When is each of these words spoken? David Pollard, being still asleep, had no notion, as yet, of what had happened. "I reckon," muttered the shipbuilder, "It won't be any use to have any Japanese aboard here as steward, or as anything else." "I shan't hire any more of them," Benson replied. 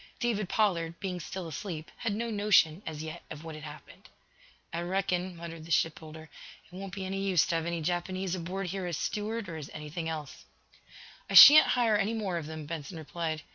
David 0.19 0.49
Pollard, 0.49 0.99
being 0.99 1.19
still 1.19 1.47
asleep, 1.47 1.91
had 1.97 2.15
no 2.15 2.31
notion, 2.31 2.81
as 2.87 3.03
yet, 3.03 3.21
of 3.29 3.43
what 3.43 3.53
had 3.53 3.63
happened. 3.63 4.09
"I 4.73 4.81
reckon," 4.81 5.35
muttered 5.35 5.63
the 5.63 5.69
shipbuilder, 5.69 6.27
"It 6.65 6.73
won't 6.75 6.95
be 6.95 7.05
any 7.05 7.21
use 7.23 7.45
to 7.45 7.53
have 7.57 7.67
any 7.67 7.81
Japanese 7.83 8.33
aboard 8.33 8.65
here 8.69 8.87
as 8.87 8.97
steward, 8.97 9.47
or 9.47 9.57
as 9.57 9.69
anything 9.75 10.09
else." 10.09 10.45
"I 11.29 11.35
shan't 11.35 11.67
hire 11.77 11.97
any 11.97 12.15
more 12.15 12.37
of 12.39 12.47
them," 12.47 12.65
Benson 12.65 12.97
replied. 12.97 13.43